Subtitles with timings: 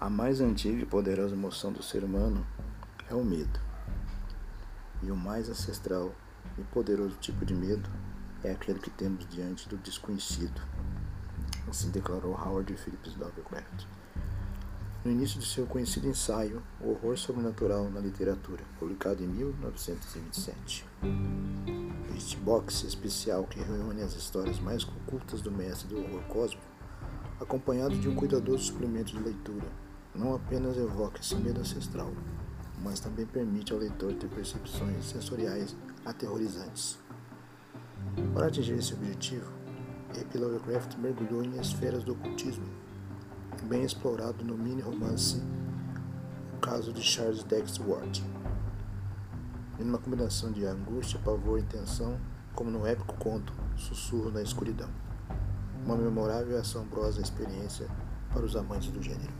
[0.00, 2.46] A mais antiga e poderosa emoção do ser humano
[3.10, 3.60] é o medo.
[5.02, 6.14] E o mais ancestral
[6.56, 7.86] e poderoso tipo de medo
[8.42, 10.58] é aquele que temos diante do desconhecido.
[11.68, 13.84] Assim declarou Howard Phillips Lovecraft.
[15.04, 20.86] No início de seu conhecido ensaio, O Horror Sobrenatural na Literatura, publicado em 1927.
[22.16, 26.64] Este box especial que reúne as histórias mais ocultas do mestre do horror cósmico,
[27.38, 32.12] acompanhado de um cuidadoso suplemento de leitura, não apenas evoca esse medo ancestral,
[32.82, 36.98] mas também permite ao leitor ter percepções sensoriais aterrorizantes.
[38.34, 39.50] Para atingir esse objetivo,
[40.16, 40.38] E.P.
[40.38, 42.66] Lovecraft mergulhou em esferas do ocultismo,
[43.64, 45.42] bem explorado no mini-romance
[46.56, 48.24] O Caso de Charles Dexter Ward,
[49.78, 52.18] em uma combinação de angústia, pavor e tensão,
[52.54, 54.90] como no épico conto Sussurro na Escuridão.
[55.84, 57.86] Uma memorável e assombrosa experiência
[58.30, 59.32] para os amantes do gênero.